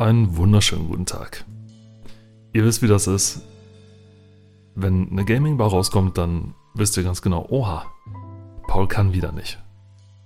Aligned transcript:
Einen 0.00 0.34
wunderschönen 0.38 0.88
guten 0.88 1.04
Tag. 1.04 1.44
Ihr 2.54 2.64
wisst, 2.64 2.80
wie 2.80 2.86
das 2.86 3.06
ist. 3.06 3.42
Wenn 4.74 5.10
eine 5.10 5.26
Gaming 5.26 5.58
Bar 5.58 5.68
rauskommt, 5.68 6.16
dann 6.16 6.54
wisst 6.72 6.96
ihr 6.96 7.02
ganz 7.02 7.20
genau, 7.20 7.44
oha, 7.50 7.84
Paul 8.66 8.88
kann 8.88 9.12
wieder 9.12 9.30
nicht. 9.30 9.62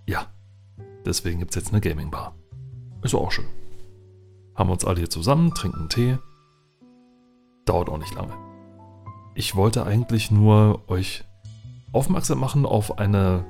Ja, 0.06 0.28
deswegen 1.04 1.40
gibt 1.40 1.50
es 1.50 1.60
jetzt 1.60 1.72
eine 1.72 1.80
Gaming 1.80 2.12
Bar. 2.12 2.36
Ist 3.02 3.16
auch 3.16 3.32
schön. 3.32 3.48
Haben 4.54 4.70
uns 4.70 4.84
alle 4.84 4.98
hier 4.98 5.10
zusammen, 5.10 5.52
trinken 5.54 5.88
Tee. 5.88 6.18
Dauert 7.64 7.88
auch 7.88 7.98
nicht 7.98 8.14
lange. 8.14 8.36
Ich 9.34 9.56
wollte 9.56 9.84
eigentlich 9.84 10.30
nur 10.30 10.88
euch 10.88 11.24
aufmerksam 11.90 12.38
machen 12.38 12.64
auf 12.64 13.00
eine 13.00 13.44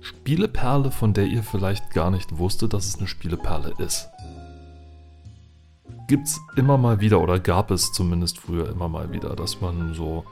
Spieleperle, 0.00 0.90
von 0.90 1.14
der 1.14 1.26
ihr 1.26 1.44
vielleicht 1.44 1.92
gar 1.92 2.10
nicht 2.10 2.38
wusstet, 2.38 2.72
dass 2.72 2.88
es 2.88 2.98
eine 2.98 3.06
Spieleperle 3.06 3.72
ist 3.78 4.08
gibt 6.10 6.26
es 6.26 6.40
immer 6.56 6.76
mal 6.76 7.00
wieder 7.00 7.20
oder 7.20 7.38
gab 7.38 7.70
es 7.70 7.92
zumindest 7.92 8.40
früher 8.40 8.68
immer 8.68 8.88
mal 8.88 9.12
wieder, 9.12 9.36
dass 9.36 9.60
man 9.60 9.94
so 9.94 10.24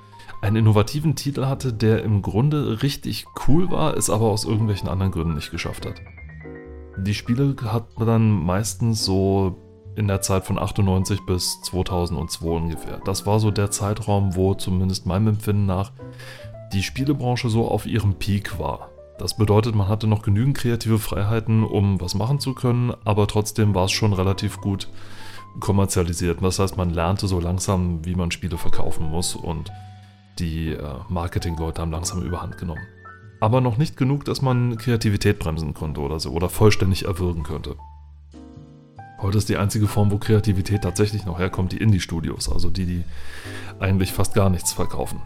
einen 0.43 0.57
innovativen 0.57 1.15
Titel 1.15 1.47
hatte, 1.47 1.73
der 1.73 2.03
im 2.03 2.21
Grunde 2.21 2.83
richtig 2.83 3.27
cool 3.47 3.71
war, 3.71 3.97
es 3.97 4.11
aber 4.11 4.27
aus 4.27 4.45
irgendwelchen 4.45 4.89
anderen 4.89 5.13
Gründen 5.13 5.37
nicht 5.37 5.53
geschafft 5.53 5.87
hat. 5.87 6.03
Die 6.97 7.15
Spiele 7.15 7.55
hat 7.63 7.97
man 7.97 8.09
dann 8.09 8.29
meistens 8.29 9.05
so 9.05 9.57
in 9.95 10.09
der 10.09 10.21
Zeit 10.21 10.47
von 10.47 10.59
98 10.59 11.25
bis 11.27 11.63
2002 11.63 12.49
ungefähr. 12.49 13.01
Das 13.05 13.25
war 13.25 13.39
so 13.39 13.53
der 13.53 13.71
Zeitraum, 13.71 14.35
wo 14.35 14.55
zumindest 14.55 15.07
meinem 15.07 15.29
Empfinden 15.29 15.67
nach 15.67 15.93
die 16.73 16.83
Spielebranche 16.83 17.51
so 17.51 17.69
auf 17.69 17.87
ihrem 17.87 18.15
Peak 18.15 18.59
war. 18.59 18.91
Das 19.17 19.37
bedeutet, 19.37 19.77
man 19.77 19.87
hatte 19.87 20.09
noch 20.09 20.23
genügend 20.23 20.59
kreative 20.59 20.99
Freiheiten, 20.99 21.63
um 21.63 22.01
was 22.01 22.17
machen 22.17 22.41
zu 22.41 22.55
können, 22.55 22.93
aber 23.05 23.29
trotzdem 23.29 23.77
war 23.77 23.85
es 23.85 23.93
schon 23.93 24.13
relativ 24.13 24.61
gut 24.61 24.89
kommerzialisiert. 25.61 26.43
Das 26.43 26.59
heißt, 26.59 26.77
man 26.77 26.91
lernte 26.91 27.29
so 27.29 27.41
langsam, 27.41 28.05
wie 28.05 28.15
man 28.15 28.31
Spiele 28.31 28.59
verkaufen 28.59 29.11
muss 29.11 29.35
und 29.35 29.71
die 30.39 30.73
äh, 30.73 30.95
Marketingleute 31.09 31.83
haben 31.83 31.91
langsam 31.91 32.23
überhand 32.23 32.59
genommen. 32.59 32.87
Aber 33.41 33.61
noch 33.61 33.77
nicht 33.77 33.97
genug, 33.97 34.25
dass 34.25 34.43
man 34.43 34.77
Kreativität 34.79 35.39
bremsen 35.39 35.75
konnte 35.75 36.01
oder 36.01 36.19
so 36.19 36.31
oder 36.31 36.49
vollständig 36.49 37.05
erwürgen 37.05 37.43
könnte. 37.43 37.77
Heute 39.21 39.39
ist 39.39 39.49
die 39.49 39.57
einzige 39.57 39.89
Form, 39.89 40.13
wo 40.13 40.19
Kreativität 40.19 40.83
tatsächlich 40.83 41.27
noch 41.27 41.41
herkommt, 41.41 41.73
die 41.73 41.79
Indie-Studios, 41.79 42.49
also 42.49 42.71
die, 42.71 42.87
die 42.87 43.05
eigentlich 43.81 44.13
fast 44.13 44.35
gar 44.35 44.49
nichts 44.49 44.73
verkaufen. 44.73 45.21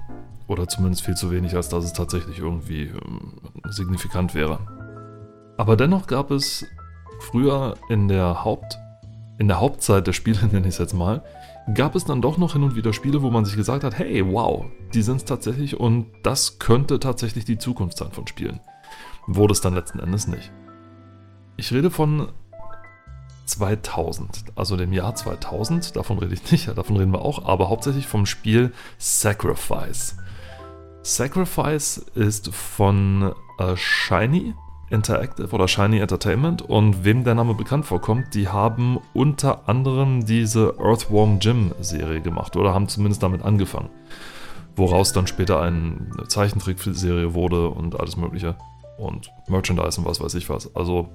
Oder 0.49 0.67
zumindest 0.67 1.05
viel 1.05 1.15
zu 1.15 1.31
wenig, 1.31 1.55
als 1.55 1.69
dass 1.69 1.85
es 1.85 1.93
tatsächlich 1.93 2.39
irgendwie 2.39 2.85
ähm, 2.85 3.35
signifikant 3.71 4.35
wäre. 4.35 4.59
Aber 5.59 5.77
dennoch 5.77 6.07
gab 6.07 6.31
es 6.31 6.67
früher 7.21 7.75
in 7.89 8.09
der 8.09 8.45
Haupt- 8.45 8.79
in 9.39 9.49
der 9.49 9.61
Hauptzeit 9.61 10.07
der 10.07 10.13
Spiele, 10.13 10.47
nenne 10.53 10.69
ich 10.69 10.75
es 10.75 10.79
jetzt 10.79 10.95
mal, 10.95 11.23
gab 11.75 11.95
es 11.95 12.05
dann 12.05 12.23
doch 12.23 12.39
noch 12.39 12.55
hin 12.55 12.63
und 12.63 12.75
wieder 12.75 12.93
Spiele, 12.93 13.23
wo 13.23 13.31
man 13.31 13.45
sich 13.45 13.57
gesagt 13.57 13.85
hat, 13.85 13.99
hey, 13.99 14.25
wow, 14.27 14.65
die 14.95 15.03
sind 15.03 15.17
es 15.17 15.25
tatsächlich 15.25 15.79
und 15.79 16.07
das 16.23 16.59
könnte 16.59 16.99
tatsächlich 16.99 17.45
die 17.45 17.59
Zukunft 17.59 17.99
sein 17.99 18.13
von 18.13 18.27
Spielen. 18.27 18.61
Wurde 19.27 19.53
es 19.53 19.61
dann 19.61 19.75
letzten 19.75 20.01
Endes 20.01 20.27
nicht. 20.27 20.53
Ich 21.57 21.73
rede 21.73 21.91
von 21.91 22.29
2000, 23.45 24.45
also 24.55 24.77
dem 24.77 24.93
Jahr 24.93 25.15
2000, 25.15 25.97
davon 25.97 26.19
rede 26.19 26.35
ich 26.35 26.51
nicht, 26.51 26.69
davon 26.77 26.97
reden 26.97 27.13
wir 27.13 27.23
auch, 27.23 27.45
aber 27.45 27.69
hauptsächlich 27.69 28.07
vom 28.07 28.27
Spiel 28.27 28.73
Sacrifice. 28.99 30.17
Sacrifice 31.03 31.99
ist 32.15 32.55
von 32.55 33.35
äh, 33.59 33.77
Shiny, 33.77 34.55
Interactive 34.93 35.49
oder 35.53 35.67
Shiny 35.67 35.99
Entertainment 35.99 36.63
und 36.63 37.05
wem 37.05 37.25
der 37.25 37.35
Name 37.35 37.55
bekannt 37.55 37.87
vorkommt, 37.87 38.35
die 38.35 38.49
haben 38.49 38.99
unter 39.15 39.69
anderem 39.69 40.25
diese 40.25 40.75
Earthworm 40.79 41.39
Jim 41.41 41.73
Serie 41.81 42.21
gemacht 42.21 42.57
oder 42.57 42.75
haben 42.75 42.89
zumindest 42.89 43.23
damit 43.23 43.43
angefangen. 43.43 43.89
Woraus 44.77 45.13
dann 45.13 45.27
später 45.27 45.61
eine 45.61 46.07
Zeichentrickserie 46.29 47.35
wurde 47.35 47.69
und 47.69 47.99
alles 47.99 48.17
Mögliche. 48.17 48.55
Und 48.99 49.31
Merchandise 49.49 50.01
und 50.01 50.07
was 50.07 50.21
weiß 50.21 50.35
ich 50.35 50.49
was. 50.49 50.75
Also, 50.77 51.09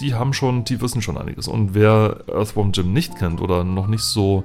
die 0.00 0.14
haben 0.14 0.32
schon, 0.32 0.64
die 0.64 0.80
wissen 0.80 1.02
schon 1.02 1.18
einiges. 1.18 1.48
Und 1.48 1.74
wer 1.74 2.24
Earthworm 2.28 2.72
Jim 2.72 2.92
nicht 2.92 3.16
kennt 3.18 3.40
oder 3.40 3.64
noch 3.64 3.86
nicht 3.86 4.02
so 4.02 4.44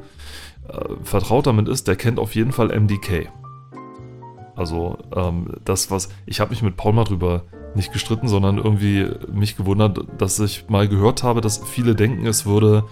äh, 0.68 0.96
vertraut 1.04 1.48
damit 1.48 1.68
ist, 1.68 1.88
der 1.88 1.96
kennt 1.96 2.20
auf 2.20 2.36
jeden 2.36 2.52
Fall 2.52 2.78
MDK. 2.78 3.32
Also, 4.56 4.98
ähm, 5.16 5.54
das, 5.64 5.90
was. 5.92 6.10
Ich 6.26 6.40
habe 6.40 6.50
mich 6.50 6.62
mit 6.62 6.78
Paul 6.78 6.94
mal 6.94 7.04
drüber 7.04 7.44
nicht 7.78 7.94
gestritten, 7.94 8.28
sondern 8.28 8.58
irgendwie 8.58 9.08
mich 9.32 9.56
gewundert, 9.56 10.00
dass 10.18 10.40
ich 10.40 10.68
mal 10.68 10.90
gehört 10.90 11.24
habe, 11.24 11.40
dass 11.40 11.60
viele 11.60 11.96
denken, 11.96 12.26
es 12.26 12.46
würde, 12.46 12.84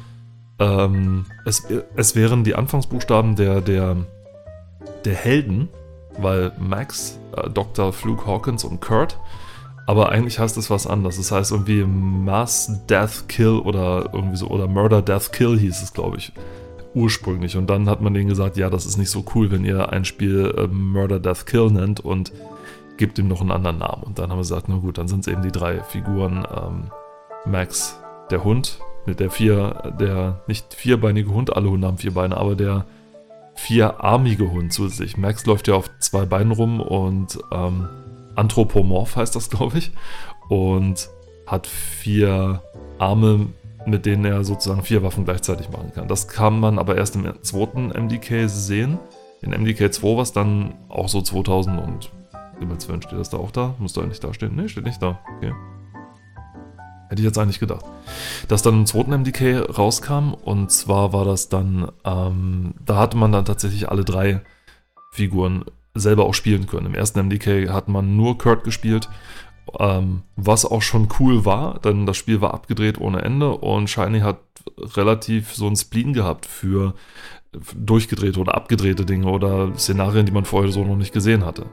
ähm, 0.59 1.25
es, 1.45 1.67
es 1.97 2.15
wären 2.15 2.45
die 2.45 2.55
Anfangsbuchstaben 2.55 3.35
der, 3.35 3.59
der, 3.59 3.97
der 5.03 5.15
Helden, 5.15 5.67
weil 6.17 6.53
Max, 6.57 7.19
äh, 7.35 7.49
Dr. 7.49 7.91
Fluke 7.91 8.25
Hawkins 8.25 8.63
und 8.63 8.79
Kurt, 8.79 9.17
aber 9.87 10.09
eigentlich 10.09 10.39
heißt 10.39 10.57
es 10.57 10.69
was 10.69 10.87
anderes. 10.87 11.17
Das 11.17 11.31
heißt 11.31 11.51
irgendwie 11.51 11.83
Mass 11.83 12.71
Death 12.89 13.27
Kill 13.27 13.59
oder 13.59 14.09
irgendwie 14.13 14.37
so, 14.37 14.47
oder 14.47 14.67
Murder 14.67 15.01
Death 15.01 15.31
Kill 15.31 15.59
hieß 15.59 15.81
es, 15.83 15.93
glaube 15.93 16.17
ich, 16.17 16.31
ursprünglich. 16.93 17.55
Und 17.57 17.69
dann 17.69 17.89
hat 17.89 18.01
man 18.01 18.13
denen 18.13 18.29
gesagt, 18.29 18.57
ja, 18.57 18.69
das 18.69 18.85
ist 18.85 18.97
nicht 18.97 19.11
so 19.11 19.25
cool, 19.35 19.51
wenn 19.51 19.65
ihr 19.65 19.89
ein 19.89 20.05
Spiel 20.05 20.53
äh, 20.57 20.67
Murder 20.67 21.19
Death 21.19 21.45
Kill 21.45 21.69
nennt 21.69 21.99
und 21.99 22.31
gibt 22.97 23.19
ihm 23.19 23.27
noch 23.27 23.41
einen 23.41 23.51
anderen 23.51 23.79
Namen. 23.79 24.03
Und 24.03 24.19
dann 24.19 24.29
haben 24.29 24.37
wir 24.37 24.43
gesagt, 24.43 24.69
na 24.69 24.77
gut, 24.77 24.97
dann 24.97 25.07
sind 25.07 25.21
es 25.21 25.27
eben 25.27 25.41
die 25.41 25.51
drei 25.51 25.81
Figuren. 25.81 26.45
Ähm, 26.55 26.91
Max, 27.45 27.99
der 28.31 28.43
Hund, 28.43 28.79
der 29.07 29.29
vier, 29.29 29.93
der 29.99 30.41
nicht 30.47 30.73
vierbeinige 30.73 31.29
Hund, 31.31 31.55
alle 31.55 31.69
Hunde 31.69 31.87
haben 31.87 31.97
vier 31.97 32.13
Beine, 32.13 32.37
aber 32.37 32.55
der 32.55 32.85
vierarmige 33.55 34.51
Hund 34.51 34.73
zusätzlich. 34.73 35.17
Max 35.17 35.45
läuft 35.45 35.67
ja 35.67 35.75
auf 35.75 35.89
zwei 35.99 36.25
Beinen 36.25 36.51
rum 36.51 36.79
und 36.81 37.39
ähm, 37.51 37.87
anthropomorph 38.35 39.15
heißt 39.15 39.35
das, 39.35 39.49
glaube 39.51 39.77
ich. 39.77 39.91
Und 40.49 41.09
hat 41.47 41.67
vier 41.67 42.61
Arme, 42.97 43.47
mit 43.85 44.05
denen 44.05 44.25
er 44.25 44.43
sozusagen 44.43 44.83
vier 44.83 45.03
Waffen 45.03 45.25
gleichzeitig 45.25 45.69
machen 45.69 45.91
kann. 45.93 46.07
Das 46.07 46.27
kann 46.27 46.59
man 46.59 46.79
aber 46.79 46.95
erst 46.95 47.15
im 47.15 47.31
zweiten 47.43 47.89
MDK 47.89 48.49
sehen. 48.49 48.97
In 49.41 49.51
MDK 49.51 49.93
2, 49.93 50.17
was 50.17 50.33
dann 50.33 50.73
auch 50.89 51.07
so 51.07 51.21
2000 51.21 51.79
und 51.79 52.11
Himmels 52.59 52.85
steht 52.85 53.13
das 53.13 53.29
da 53.29 53.37
auch 53.37 53.51
da? 53.51 53.75
Muss 53.79 53.93
da 53.93 54.01
eigentlich 54.01 54.19
da 54.19 54.33
stehen? 54.33 54.55
Ne, 54.55 54.69
steht 54.69 54.85
nicht 54.85 55.01
da. 55.01 55.19
Okay. 55.37 55.53
Hätte 57.09 57.21
ich 57.21 57.25
jetzt 57.25 57.37
eigentlich 57.37 57.59
gedacht. 57.59 57.85
Dass 58.47 58.61
dann 58.61 58.73
im 58.75 58.85
zweiten 58.85 59.11
MDK 59.11 59.77
rauskam 59.77 60.33
und 60.33 60.71
zwar 60.71 61.13
war 61.13 61.25
das 61.25 61.49
dann, 61.49 61.91
ähm, 62.03 62.73
da 62.83 62.97
hatte 62.97 63.17
man 63.17 63.31
dann 63.31 63.45
tatsächlich 63.45 63.89
alle 63.89 64.03
drei 64.03 64.41
Figuren 65.11 65.65
selber 65.93 66.25
auch 66.25 66.33
spielen 66.33 66.67
können. 66.67 66.87
Im 66.87 66.95
ersten 66.95 67.19
MDK 67.19 67.69
hat 67.71 67.87
man 67.87 68.15
nur 68.15 68.37
Kurt 68.37 68.63
gespielt, 68.63 69.09
ähm, 69.79 70.23
was 70.35 70.65
auch 70.65 70.81
schon 70.81 71.07
cool 71.19 71.45
war, 71.45 71.79
denn 71.79 72.05
das 72.05 72.17
Spiel 72.17 72.41
war 72.41 72.53
abgedreht 72.53 72.99
ohne 72.99 73.21
Ende 73.21 73.51
und 73.51 73.89
Shiny 73.89 74.19
hat 74.19 74.39
relativ 74.77 75.53
so 75.53 75.67
ein 75.67 75.75
Spleen 75.75 76.13
gehabt 76.13 76.45
für 76.45 76.95
durchgedrehte 77.73 78.39
oder 78.39 78.55
abgedrehte 78.55 79.05
Dinge 79.05 79.27
oder 79.27 79.73
Szenarien, 79.77 80.25
die 80.25 80.31
man 80.31 80.45
vorher 80.45 80.71
so 80.71 80.83
noch 80.83 80.97
nicht 80.97 81.13
gesehen 81.13 81.45
hatte. 81.45 81.65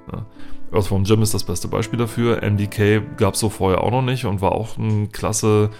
Earthworm 0.73 1.05
Jim 1.05 1.23
ist 1.23 1.35
das 1.35 1.45
beste 1.45 1.69
Beispiel 1.69 1.99
dafür. 1.99 2.41
MDK 2.43 3.17
gab 3.17 3.35
es 3.35 3.41
so 3.41 3.51
vorher 3.51 3.83
auch 3.83 3.91
noch 3.91 4.03
nicht 4.03 4.25
und 4.25 4.41
war 4.41 4.53
auch 4.53 4.77
ein 4.79 5.13
klasse. 5.13 5.71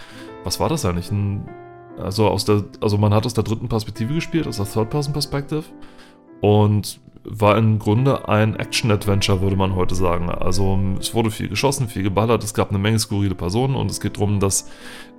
Was 0.45 0.61
war 0.61 0.69
das 0.69 0.85
eigentlich? 0.85 1.11
Ein, 1.11 1.49
also, 1.99 2.29
aus 2.29 2.45
der, 2.45 2.65
also 2.81 2.99
man 2.99 3.15
hat 3.15 3.27
aus 3.27 3.35
der 3.35 3.45
dritten 3.45 3.69
Perspektive 3.69 4.15
gespielt, 4.15 4.47
aus 4.47 4.57
der 4.57 4.67
Third-Person-Perspective. 4.67 5.65
Und 6.41 7.01
war 7.25 7.57
im 7.57 7.79
Grunde 7.79 8.29
ein 8.29 8.57
Action-Adventure, 8.57 9.41
würde 9.41 9.57
man 9.57 9.75
heute 9.75 9.95
sagen. 9.95 10.29
Also 10.29 10.79
es 10.99 11.15
wurde 11.15 11.31
viel 11.31 11.49
geschossen, 11.49 11.89
viel 11.89 12.03
geballert, 12.03 12.43
es 12.43 12.55
gab 12.55 12.71
eine 12.71 12.79
Menge 12.79 12.99
skurrile 12.99 13.35
Personen 13.35 13.77
und 13.77 13.91
es 13.91 14.01
geht 14.01 14.17
darum, 14.17 14.41
dass 14.41 14.69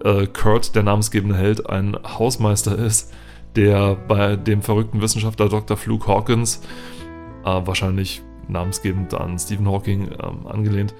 äh, 0.03 0.27
Kurt, 0.27 0.75
der 0.75 0.83
namensgebende 0.83 1.37
Held, 1.37 1.69
ein 1.69 1.97
Hausmeister 2.03 2.77
ist, 2.77 3.13
der 3.55 3.95
bei 3.95 4.35
dem 4.35 4.61
verrückten 4.61 5.01
Wissenschaftler 5.01 5.47
Dr. 5.47 5.77
Fluke 5.77 6.07
Hawkins, 6.07 6.61
äh, 7.45 7.61
wahrscheinlich 7.63 8.21
namensgebend 8.47 9.13
an 9.13 9.37
Stephen 9.39 9.67
Hawking 9.67 10.09
ähm, 10.21 10.47
angelehnt, 10.47 10.93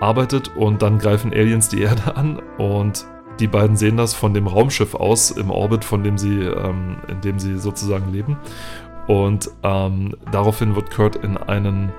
arbeitet 0.00 0.56
und 0.56 0.82
dann 0.82 0.98
greifen 0.98 1.32
Aliens 1.32 1.68
die 1.68 1.82
Erde 1.82 2.16
an 2.16 2.40
und 2.58 3.06
die 3.40 3.46
beiden 3.46 3.76
sehen 3.76 3.96
das 3.96 4.14
von 4.14 4.34
dem 4.34 4.46
Raumschiff 4.46 4.94
aus 4.94 5.30
im 5.30 5.50
Orbit, 5.50 5.84
von 5.84 6.02
dem 6.02 6.18
sie, 6.18 6.40
ähm, 6.40 6.96
in 7.08 7.20
dem 7.20 7.38
sie 7.38 7.56
sozusagen 7.56 8.12
leben. 8.12 8.36
Und 9.06 9.50
ähm, 9.62 10.16
daraufhin 10.32 10.74
wird 10.74 10.90
Kurt 10.90 11.16
in 11.16 11.36
einen 11.36 11.92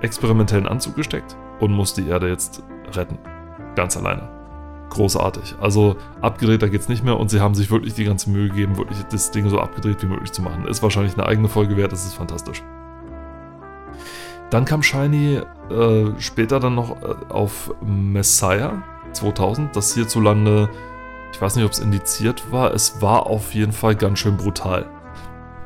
experimentellen 0.00 0.66
Anzug 0.66 0.96
gesteckt 0.96 1.36
und 1.60 1.72
muss 1.72 1.94
die 1.94 2.08
Erde 2.08 2.28
jetzt 2.28 2.62
retten. 2.92 3.18
Ganz 3.76 3.96
alleine. 3.96 4.28
Großartig. 4.88 5.54
Also 5.60 5.96
abgedrehter 6.20 6.68
geht 6.68 6.80
es 6.80 6.88
nicht 6.88 7.04
mehr 7.04 7.18
und 7.18 7.30
sie 7.30 7.40
haben 7.40 7.54
sich 7.54 7.70
wirklich 7.70 7.94
die 7.94 8.04
ganze 8.04 8.30
Mühe 8.30 8.48
gegeben, 8.48 8.76
wirklich 8.76 8.98
das 9.04 9.30
Ding 9.30 9.48
so 9.48 9.60
abgedreht 9.60 10.02
wie 10.02 10.06
möglich 10.06 10.32
zu 10.32 10.42
machen. 10.42 10.66
Ist 10.66 10.82
wahrscheinlich 10.82 11.14
eine 11.14 11.26
eigene 11.26 11.48
Folge 11.48 11.76
wert, 11.76 11.92
das 11.92 12.04
ist 12.04 12.14
fantastisch. 12.14 12.62
Dann 14.50 14.64
kam 14.64 14.82
Shiny 14.82 15.40
äh, 15.70 16.06
später 16.18 16.60
dann 16.60 16.74
noch 16.74 17.00
äh, 17.02 17.14
auf 17.28 17.72
Messiah 17.80 18.82
2000, 19.12 19.74
das 19.74 19.94
hierzulande 19.94 20.68
Ich 21.32 21.40
weiß 21.40 21.56
nicht, 21.56 21.64
ob 21.64 21.72
es 21.72 21.78
indiziert 21.78 22.50
war. 22.50 22.74
Es 22.74 23.00
war 23.00 23.26
auf 23.26 23.54
jeden 23.54 23.72
Fall 23.72 23.94
ganz 23.94 24.18
schön 24.18 24.36
brutal. 24.36 24.86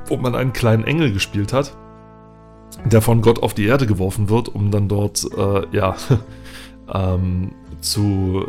Wo 0.07 0.17
man 0.19 0.35
einen 0.35 0.53
kleinen 0.53 0.85
Engel 0.85 1.13
gespielt 1.13 1.55
hat, 1.55 1.75
der 2.85 3.01
von 3.01 3.23
Gott 3.23 3.43
auf 3.43 3.55
die 3.55 3.65
Erde 3.65 3.87
geworfen 3.87 4.29
wird, 4.29 4.49
um 4.49 4.71
dann 4.71 4.89
dort, 4.89 5.27
äh, 5.37 5.67
ja, 5.75 5.97
ähm, 6.93 7.53
zu 7.81 8.47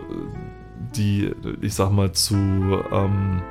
die, 0.96 1.32
ich 1.62 1.74
sag 1.74 1.92
mal, 1.92 2.12
zu 2.12 2.36
ähm, 2.92 3.42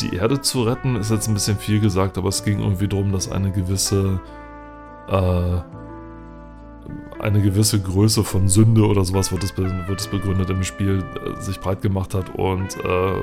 die 0.00 0.14
Erde 0.14 0.40
zu 0.40 0.62
retten, 0.62 0.96
ist 0.96 1.10
jetzt 1.10 1.28
ein 1.28 1.34
bisschen 1.34 1.56
viel 1.56 1.80
gesagt, 1.80 2.18
aber 2.18 2.28
es 2.28 2.44
ging 2.44 2.60
irgendwie 2.60 2.88
darum, 2.88 3.12
dass 3.12 3.30
eine 3.30 3.50
gewisse 3.50 4.20
äh, 5.10 5.62
eine 7.20 7.42
gewisse 7.42 7.80
Größe 7.80 8.24
von 8.24 8.48
Sünde 8.48 8.86
oder 8.86 9.04
sowas 9.04 9.32
wird 9.32 9.44
es, 9.44 9.56
wird 9.56 10.10
begründet 10.10 10.50
im 10.50 10.62
Spiel, 10.62 11.04
äh, 11.24 11.40
sich 11.40 11.60
breit 11.60 11.82
gemacht 11.82 12.14
hat 12.14 12.34
und 12.34 12.76
äh, 12.84 13.22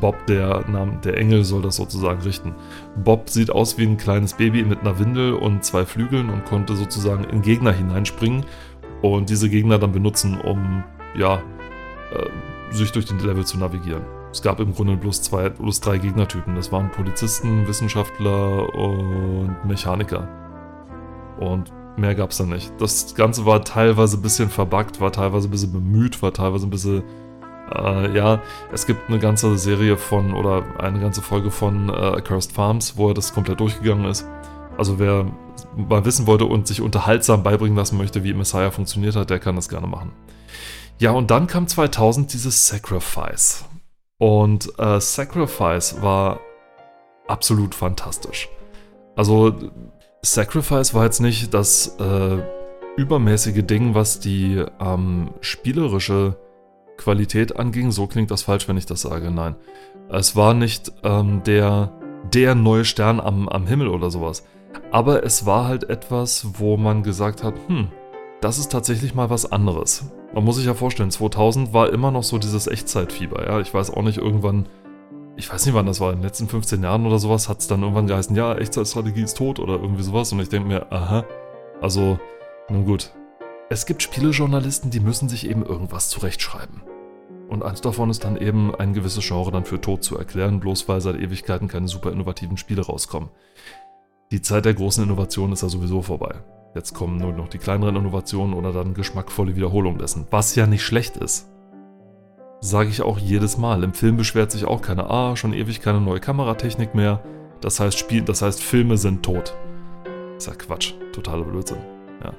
Bob, 0.00 0.26
der, 0.26 0.64
der 1.04 1.16
Engel, 1.16 1.44
soll 1.44 1.62
das 1.62 1.76
sozusagen 1.76 2.20
richten. 2.22 2.54
Bob 2.96 3.30
sieht 3.30 3.50
aus 3.50 3.78
wie 3.78 3.84
ein 3.84 3.96
kleines 3.96 4.34
Baby 4.34 4.64
mit 4.64 4.80
einer 4.80 4.98
Windel 4.98 5.34
und 5.34 5.64
zwei 5.64 5.84
Flügeln 5.84 6.28
und 6.28 6.44
konnte 6.44 6.74
sozusagen 6.74 7.24
in 7.24 7.40
Gegner 7.40 7.72
hineinspringen 7.72 8.44
und 9.02 9.30
diese 9.30 9.48
Gegner 9.48 9.78
dann 9.78 9.92
benutzen, 9.92 10.40
um 10.40 10.82
ja, 11.16 11.36
äh, 12.12 12.74
sich 12.74 12.90
durch 12.92 13.06
den 13.06 13.20
Level 13.20 13.44
zu 13.44 13.58
navigieren. 13.58 14.02
Es 14.32 14.42
gab 14.42 14.60
im 14.60 14.74
Grunde 14.74 14.96
bloß, 14.96 15.22
zwei, 15.22 15.48
bloß 15.48 15.80
drei 15.80 15.98
Gegnertypen. 15.98 16.56
Das 16.56 16.72
waren 16.72 16.90
Polizisten, 16.90 17.66
Wissenschaftler 17.66 18.74
und 18.74 19.56
Mechaniker. 19.64 20.28
Und 21.38 21.72
mehr 21.96 22.14
gab 22.14 22.30
es 22.30 22.38
da 22.38 22.44
nicht. 22.44 22.72
Das 22.78 23.14
Ganze 23.14 23.46
war 23.46 23.64
teilweise 23.64 24.16
ein 24.16 24.22
bisschen 24.22 24.50
verbuggt, 24.50 25.00
war 25.00 25.12
teilweise 25.12 25.48
ein 25.48 25.50
bisschen 25.50 25.72
bemüht, 25.72 26.22
war 26.22 26.32
teilweise 26.32 26.66
ein 26.66 26.70
bisschen. 26.70 27.02
Äh, 27.74 28.16
ja, 28.16 28.40
es 28.72 28.86
gibt 28.86 29.08
eine 29.08 29.18
ganze 29.18 29.58
Serie 29.58 29.96
von 29.96 30.34
oder 30.34 30.62
eine 30.78 31.00
ganze 31.00 31.20
Folge 31.20 31.50
von 31.50 31.88
äh, 31.88 31.92
Accursed 31.92 32.52
Farms, 32.52 32.96
wo 32.96 33.08
er 33.08 33.14
das 33.14 33.34
komplett 33.34 33.58
durchgegangen 33.58 34.04
ist. 34.04 34.24
Also 34.78 34.98
wer 34.98 35.26
mal 35.76 36.04
wissen 36.04 36.26
wollte 36.26 36.44
und 36.44 36.66
sich 36.66 36.80
unterhaltsam 36.80 37.42
beibringen 37.42 37.76
lassen 37.76 37.96
möchte, 37.96 38.22
wie 38.24 38.34
Messiah 38.34 38.70
funktioniert 38.70 39.16
hat, 39.16 39.30
der 39.30 39.38
kann 39.38 39.56
das 39.56 39.68
gerne 39.68 39.86
machen. 39.86 40.12
Ja, 40.98 41.10
und 41.10 41.30
dann 41.30 41.46
kam 41.46 41.66
2000 41.66 42.32
dieses 42.32 42.68
Sacrifice. 42.68 43.64
Und 44.18 44.72
äh, 44.78 45.00
Sacrifice 45.00 46.00
war 46.00 46.40
absolut 47.26 47.74
fantastisch. 47.74 48.48
Also 49.14 49.54
Sacrifice 50.26 50.92
war 50.92 51.04
jetzt 51.04 51.20
nicht 51.20 51.54
das 51.54 51.96
äh, 52.00 52.38
übermäßige 52.96 53.64
Ding, 53.64 53.94
was 53.94 54.18
die 54.18 54.64
ähm, 54.80 55.30
spielerische 55.40 56.36
Qualität 56.96 57.56
anging. 57.56 57.92
So 57.92 58.06
klingt 58.06 58.30
das 58.30 58.42
falsch, 58.42 58.68
wenn 58.68 58.76
ich 58.76 58.86
das 58.86 59.02
sage. 59.02 59.30
Nein. 59.30 59.54
Es 60.08 60.34
war 60.34 60.54
nicht 60.54 60.92
ähm, 61.04 61.42
der, 61.44 61.92
der 62.32 62.54
neue 62.54 62.84
Stern 62.84 63.20
am, 63.20 63.48
am 63.48 63.66
Himmel 63.66 63.88
oder 63.88 64.10
sowas. 64.10 64.44
Aber 64.90 65.24
es 65.24 65.46
war 65.46 65.66
halt 65.66 65.88
etwas, 65.90 66.46
wo 66.58 66.76
man 66.76 67.02
gesagt 67.02 67.42
hat, 67.42 67.54
hm, 67.68 67.88
das 68.40 68.58
ist 68.58 68.72
tatsächlich 68.72 69.14
mal 69.14 69.30
was 69.30 69.50
anderes. 69.50 70.10
Man 70.34 70.44
muss 70.44 70.56
sich 70.56 70.66
ja 70.66 70.74
vorstellen, 70.74 71.10
2000 71.10 71.72
war 71.72 71.92
immer 71.92 72.10
noch 72.10 72.22
so 72.22 72.38
dieses 72.38 72.66
Echtzeitfieber. 72.66 73.46
Ja, 73.46 73.60
ich 73.60 73.72
weiß 73.72 73.90
auch 73.90 74.02
nicht, 74.02 74.18
irgendwann 74.18 74.66
ich 75.36 75.52
weiß 75.52 75.66
nicht 75.66 75.74
wann 75.74 75.86
das 75.86 76.00
war, 76.00 76.12
in 76.12 76.18
den 76.18 76.24
letzten 76.24 76.48
15 76.48 76.82
Jahren 76.82 77.06
oder 77.06 77.18
sowas, 77.18 77.48
hat 77.48 77.60
es 77.60 77.66
dann 77.66 77.82
irgendwann 77.82 78.06
geheißen, 78.06 78.34
ja, 78.34 78.54
Echtzeitstrategie 78.54 79.22
ist 79.22 79.36
tot 79.36 79.58
oder 79.58 79.74
irgendwie 79.74 80.02
sowas. 80.02 80.32
Und 80.32 80.40
ich 80.40 80.48
denke 80.48 80.68
mir, 80.68 80.90
aha, 80.90 81.24
also, 81.80 82.18
nun 82.68 82.86
gut. 82.86 83.12
Es 83.68 83.84
gibt 83.84 84.02
Spielejournalisten, 84.02 84.90
die 84.90 85.00
müssen 85.00 85.28
sich 85.28 85.48
eben 85.48 85.64
irgendwas 85.64 86.08
zurechtschreiben. 86.08 86.82
Und 87.48 87.62
eins 87.62 87.80
davon 87.80 88.10
ist 88.10 88.24
dann 88.24 88.36
eben 88.36 88.74
ein 88.74 88.94
gewisses 88.94 89.26
Genre 89.26 89.52
dann 89.52 89.64
für 89.64 89.80
tot 89.80 90.02
zu 90.02 90.16
erklären, 90.16 90.58
bloß 90.58 90.88
weil 90.88 91.00
seit 91.00 91.16
Ewigkeiten 91.16 91.68
keine 91.68 91.86
super 91.86 92.10
innovativen 92.10 92.56
Spiele 92.56 92.82
rauskommen. 92.82 93.28
Die 94.32 94.42
Zeit 94.42 94.64
der 94.64 94.74
großen 94.74 95.04
Innovation 95.04 95.52
ist 95.52 95.62
ja 95.62 95.68
sowieso 95.68 96.02
vorbei. 96.02 96.36
Jetzt 96.74 96.94
kommen 96.94 97.18
nur 97.18 97.32
noch 97.32 97.48
die 97.48 97.58
kleineren 97.58 97.96
Innovationen 97.96 98.54
oder 98.54 98.72
dann 98.72 98.94
geschmackvolle 98.94 99.54
Wiederholung 99.54 99.98
dessen, 99.98 100.26
was 100.30 100.54
ja 100.56 100.66
nicht 100.66 100.82
schlecht 100.82 101.16
ist. 101.16 101.48
Sage 102.60 102.88
ich 102.88 103.02
auch 103.02 103.18
jedes 103.18 103.58
Mal. 103.58 103.84
Im 103.84 103.92
Film 103.92 104.16
beschwert 104.16 104.50
sich 104.50 104.64
auch 104.64 104.82
keiner, 104.82 105.10
ah, 105.10 105.36
schon 105.36 105.52
ewig 105.52 105.80
keine 105.80 106.00
neue 106.00 106.20
Kameratechnik 106.20 106.94
mehr. 106.94 107.22
Das 107.60 107.80
heißt, 107.80 107.98
Spiel, 107.98 108.22
das 108.22 108.42
heißt, 108.42 108.62
Filme 108.62 108.96
sind 108.96 109.22
tot. 109.22 109.54
ist 110.36 110.46
ja 110.46 110.54
Quatsch. 110.54 110.94
Totaler 111.12 111.44
Blödsinn. 111.44 111.78
Ja. 112.22 112.32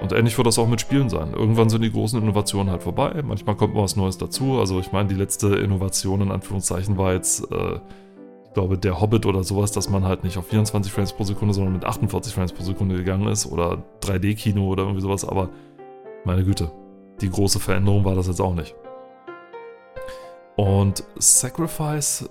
Und 0.00 0.12
ähnlich 0.12 0.36
wird 0.36 0.46
das 0.46 0.58
auch 0.58 0.68
mit 0.68 0.80
Spielen 0.80 1.08
sein. 1.08 1.32
Irgendwann 1.34 1.68
sind 1.68 1.82
die 1.82 1.92
großen 1.92 2.20
Innovationen 2.20 2.70
halt 2.70 2.82
vorbei. 2.82 3.22
Manchmal 3.22 3.56
kommt 3.56 3.74
mal 3.74 3.82
was 3.82 3.96
Neues 3.96 4.18
dazu. 4.18 4.58
Also 4.58 4.78
ich 4.80 4.92
meine, 4.92 5.08
die 5.08 5.14
letzte 5.14 5.54
Innovation 5.56 6.20
in 6.22 6.30
Anführungszeichen 6.30 6.96
war 6.98 7.12
jetzt, 7.12 7.50
äh, 7.50 7.80
ich 8.44 8.52
glaube, 8.54 8.78
der 8.78 9.00
Hobbit 9.00 9.26
oder 9.26 9.42
sowas, 9.44 9.72
dass 9.72 9.88
man 9.88 10.04
halt 10.04 10.24
nicht 10.24 10.36
auf 10.38 10.46
24 10.48 10.92
Frames 10.92 11.12
pro 11.12 11.24
Sekunde, 11.24 11.54
sondern 11.54 11.72
mit 11.74 11.84
48 11.84 12.34
Frames 12.34 12.52
pro 12.52 12.62
Sekunde 12.64 12.96
gegangen 12.96 13.28
ist. 13.28 13.46
Oder 13.46 13.82
3D-Kino 14.02 14.66
oder 14.66 14.82
irgendwie 14.82 15.02
sowas. 15.02 15.24
Aber 15.26 15.48
meine 16.24 16.44
Güte, 16.44 16.70
die 17.20 17.30
große 17.30 17.60
Veränderung 17.60 18.04
war 18.04 18.14
das 18.14 18.26
jetzt 18.26 18.40
auch 18.40 18.54
nicht. 18.54 18.74
Und 20.56 21.04
Sacrifice 21.16 22.28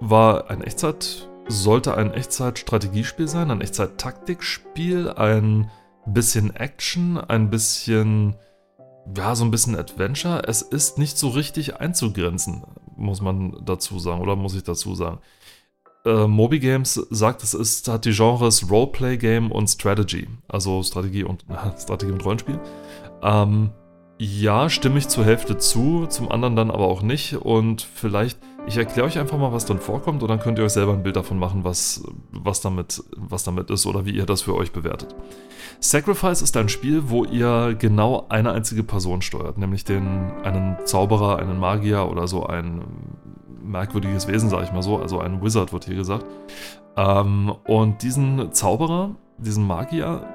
war 0.00 0.50
ein 0.50 0.62
Echtzeit, 0.62 1.28
sollte 1.48 1.96
ein 1.96 2.12
Echtzeit-Strategiespiel 2.12 3.28
sein, 3.28 3.50
ein 3.50 3.60
Echtzeit-Taktikspiel, 3.60 5.10
ein 5.10 5.70
bisschen 6.06 6.54
Action, 6.56 7.18
ein 7.18 7.50
bisschen, 7.50 8.36
ja, 9.16 9.34
so 9.34 9.44
ein 9.44 9.50
bisschen 9.50 9.76
Adventure. 9.76 10.42
Es 10.46 10.62
ist 10.62 10.98
nicht 10.98 11.16
so 11.16 11.28
richtig 11.28 11.80
einzugrenzen, 11.80 12.64
muss 12.96 13.20
man 13.20 13.56
dazu 13.64 13.98
sagen, 13.98 14.20
oder 14.20 14.34
muss 14.34 14.54
ich 14.54 14.64
dazu 14.64 14.94
sagen. 14.94 15.18
Äh, 16.04 16.26
Moby 16.26 16.58
Games 16.58 16.94
sagt, 17.10 17.44
es 17.44 17.54
ist, 17.54 17.86
hat 17.86 18.04
die 18.04 18.12
Genres 18.12 18.68
Roleplay 18.68 19.16
Game 19.16 19.52
und 19.52 19.68
Strategy, 19.68 20.28
also 20.48 20.82
Strategie 20.82 21.22
und 21.22 21.44
äh, 21.48 21.78
Strategie 21.78 22.12
und 22.12 22.24
Rollenspiel. 22.24 22.58
Ähm, 23.22 23.70
ja, 24.18 24.68
stimme 24.68 24.98
ich 24.98 25.08
zur 25.08 25.24
Hälfte 25.24 25.58
zu, 25.58 26.06
zum 26.06 26.30
anderen 26.30 26.56
dann 26.56 26.70
aber 26.70 26.86
auch 26.86 27.02
nicht. 27.02 27.36
Und 27.36 27.82
vielleicht, 27.82 28.38
ich 28.66 28.76
erkläre 28.76 29.06
euch 29.06 29.18
einfach 29.18 29.38
mal, 29.38 29.52
was 29.52 29.64
dann 29.64 29.80
vorkommt 29.80 30.22
und 30.22 30.28
dann 30.28 30.38
könnt 30.38 30.58
ihr 30.58 30.64
euch 30.64 30.72
selber 30.72 30.92
ein 30.92 31.02
Bild 31.02 31.16
davon 31.16 31.38
machen, 31.38 31.64
was, 31.64 32.04
was, 32.30 32.60
damit, 32.60 33.02
was 33.16 33.44
damit 33.44 33.70
ist 33.70 33.86
oder 33.86 34.06
wie 34.06 34.12
ihr 34.12 34.26
das 34.26 34.42
für 34.42 34.54
euch 34.54 34.72
bewertet. 34.72 35.14
Sacrifice 35.80 36.42
ist 36.42 36.56
ein 36.56 36.68
Spiel, 36.68 37.10
wo 37.10 37.24
ihr 37.24 37.74
genau 37.76 38.26
eine 38.28 38.52
einzige 38.52 38.84
Person 38.84 39.22
steuert, 39.22 39.58
nämlich 39.58 39.84
den, 39.84 40.32
einen 40.44 40.76
Zauberer, 40.84 41.38
einen 41.38 41.58
Magier 41.58 42.08
oder 42.08 42.28
so 42.28 42.46
ein 42.46 42.84
merkwürdiges 43.64 44.28
Wesen, 44.28 44.48
sage 44.48 44.64
ich 44.64 44.72
mal 44.72 44.82
so, 44.82 44.98
also 44.98 45.18
ein 45.18 45.42
Wizard 45.42 45.72
wird 45.72 45.86
hier 45.86 45.96
gesagt. 45.96 46.26
Ähm, 46.96 47.52
und 47.64 48.02
diesen 48.02 48.52
Zauberer, 48.52 49.16
diesen 49.38 49.66
Magier, 49.66 50.26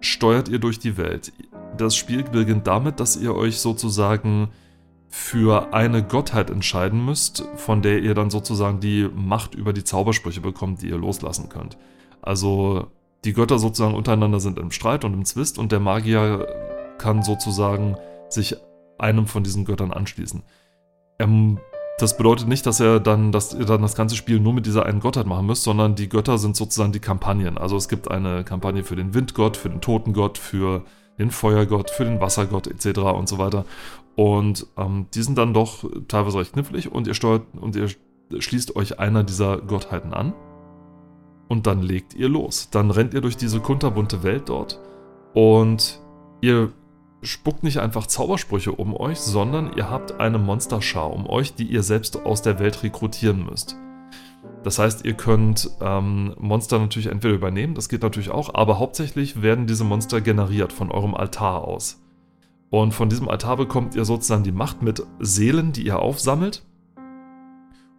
steuert 0.00 0.48
ihr 0.48 0.58
durch 0.58 0.78
die 0.78 0.96
Welt. 0.96 1.32
Das 1.80 1.96
Spiel 1.96 2.24
beginnt 2.24 2.66
damit, 2.66 3.00
dass 3.00 3.16
ihr 3.16 3.34
euch 3.34 3.58
sozusagen 3.58 4.50
für 5.08 5.72
eine 5.72 6.02
Gottheit 6.02 6.50
entscheiden 6.50 7.04
müsst, 7.04 7.42
von 7.56 7.80
der 7.80 8.00
ihr 8.00 8.14
dann 8.14 8.28
sozusagen 8.28 8.80
die 8.80 9.08
Macht 9.14 9.54
über 9.54 9.72
die 9.72 9.82
Zaubersprüche 9.82 10.42
bekommt, 10.42 10.82
die 10.82 10.88
ihr 10.88 10.98
loslassen 10.98 11.48
könnt. 11.48 11.78
Also 12.20 12.88
die 13.24 13.32
Götter 13.32 13.58
sozusagen 13.58 13.94
untereinander 13.94 14.40
sind 14.40 14.58
im 14.58 14.70
Streit 14.70 15.04
und 15.06 15.14
im 15.14 15.24
Zwist 15.24 15.58
und 15.58 15.72
der 15.72 15.80
Magier 15.80 16.46
kann 16.98 17.22
sozusagen 17.22 17.96
sich 18.28 18.56
einem 18.98 19.26
von 19.26 19.42
diesen 19.42 19.64
Göttern 19.64 19.90
anschließen. 19.90 20.42
Ähm, 21.18 21.58
das 21.98 22.16
bedeutet 22.18 22.46
nicht, 22.46 22.66
dass 22.66 22.78
er 22.78 23.00
dann, 23.00 23.32
dass 23.32 23.54
ihr 23.54 23.64
dann 23.64 23.80
das 23.82 23.94
ganze 23.94 24.16
Spiel 24.16 24.38
nur 24.38 24.52
mit 24.52 24.66
dieser 24.66 24.84
einen 24.84 25.00
Gottheit 25.00 25.26
machen 25.26 25.46
müsst, 25.46 25.62
sondern 25.62 25.94
die 25.94 26.10
Götter 26.10 26.36
sind 26.36 26.56
sozusagen 26.56 26.92
die 26.92 27.00
Kampagnen. 27.00 27.56
Also 27.56 27.76
es 27.76 27.88
gibt 27.88 28.10
eine 28.10 28.44
Kampagne 28.44 28.84
für 28.84 28.96
den 28.96 29.14
Windgott, 29.14 29.56
für 29.56 29.70
den 29.70 29.80
Totengott, 29.80 30.36
für 30.36 30.84
den 31.20 31.30
Feuergott, 31.30 31.90
für 31.90 32.04
den 32.04 32.20
Wassergott 32.20 32.66
etc. 32.66 32.98
und 33.00 33.28
so 33.28 33.38
weiter. 33.38 33.64
Und 34.16 34.66
ähm, 34.76 35.06
die 35.14 35.22
sind 35.22 35.38
dann 35.38 35.54
doch 35.54 35.84
teilweise 36.08 36.38
recht 36.38 36.52
knifflig 36.52 36.90
und 36.90 37.06
ihr 37.06 37.14
steuert 37.14 37.42
und 37.60 37.76
ihr 37.76 37.88
schließt 38.38 38.76
euch 38.76 38.98
einer 38.98 39.24
dieser 39.24 39.58
Gottheiten 39.58 40.12
an. 40.12 40.34
Und 41.48 41.66
dann 41.66 41.82
legt 41.82 42.14
ihr 42.14 42.28
los. 42.28 42.70
Dann 42.70 42.90
rennt 42.90 43.14
ihr 43.14 43.20
durch 43.20 43.36
diese 43.36 43.60
kunterbunte 43.60 44.22
Welt 44.22 44.48
dort 44.48 44.80
und 45.34 46.00
ihr 46.40 46.72
spuckt 47.22 47.62
nicht 47.62 47.78
einfach 47.78 48.06
Zaubersprüche 48.06 48.72
um 48.72 48.96
euch, 48.96 49.20
sondern 49.20 49.72
ihr 49.76 49.90
habt 49.90 50.20
eine 50.20 50.38
Monsterschar 50.38 51.12
um 51.12 51.28
euch, 51.28 51.54
die 51.54 51.64
ihr 51.64 51.82
selbst 51.82 52.24
aus 52.24 52.42
der 52.42 52.58
Welt 52.58 52.82
rekrutieren 52.82 53.44
müsst. 53.44 53.76
Das 54.62 54.78
heißt, 54.78 55.04
ihr 55.06 55.14
könnt 55.14 55.70
ähm, 55.80 56.34
Monster 56.38 56.78
natürlich 56.78 57.08
entweder 57.08 57.34
übernehmen, 57.34 57.74
das 57.74 57.88
geht 57.88 58.02
natürlich 58.02 58.30
auch, 58.30 58.54
aber 58.54 58.78
hauptsächlich 58.78 59.40
werden 59.40 59.66
diese 59.66 59.84
Monster 59.84 60.20
generiert 60.20 60.72
von 60.72 60.90
eurem 60.90 61.14
Altar 61.14 61.64
aus. 61.64 62.02
Und 62.68 62.92
von 62.92 63.08
diesem 63.08 63.28
Altar 63.28 63.56
bekommt 63.56 63.94
ihr 63.94 64.04
sozusagen 64.04 64.44
die 64.44 64.52
Macht 64.52 64.82
mit 64.82 65.02
Seelen, 65.18 65.72
die 65.72 65.86
ihr 65.86 65.98
aufsammelt. 65.98 66.64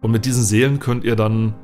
Und 0.00 0.10
mit 0.10 0.24
diesen 0.24 0.42
Seelen 0.42 0.78
könnt 0.78 1.04
ihr 1.04 1.16
dann 1.16 1.54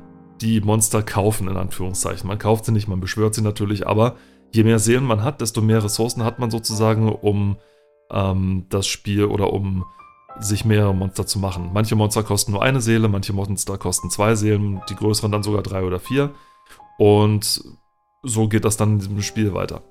die 0.41 0.61
Monster 0.61 1.01
kaufen, 1.01 1.47
in 1.47 1.57
Anführungszeichen. 1.57 2.27
Man 2.27 2.37
kauft 2.37 2.65
sie 2.65 2.71
nicht, 2.71 2.87
man 2.87 2.99
beschwört 2.99 3.33
sie 3.33 3.41
natürlich, 3.41 3.87
aber 3.87 4.15
je 4.53 4.63
mehr 4.63 4.79
Seelen 4.79 5.03
man 5.03 5.23
hat, 5.23 5.41
desto 5.41 5.61
mehr 5.61 5.83
Ressourcen 5.83 6.23
hat 6.23 6.39
man 6.39 6.51
sozusagen, 6.51 7.09
um 7.09 7.57
ähm, 8.11 8.65
das 8.69 8.87
Spiel 8.87 9.25
oder 9.25 9.51
um 9.53 9.85
sich 10.39 10.65
mehrere 10.65 10.95
Monster 10.95 11.25
zu 11.25 11.39
machen. 11.39 11.71
Manche 11.73 11.95
Monster 11.95 12.23
kosten 12.23 12.53
nur 12.53 12.63
eine 12.63 12.81
Seele, 12.81 13.07
manche 13.07 13.33
Monster 13.33 13.77
kosten 13.77 14.09
zwei 14.09 14.35
Seelen, 14.35 14.81
die 14.89 14.95
größeren 14.95 15.31
dann 15.31 15.43
sogar 15.43 15.63
drei 15.63 15.83
oder 15.83 15.99
vier. 15.99 16.31
Und 16.97 17.63
so 18.23 18.47
geht 18.47 18.65
das 18.65 18.77
dann 18.77 18.93
in 18.93 18.99
diesem 18.99 19.21
Spiel 19.21 19.53
weiter. 19.53 19.81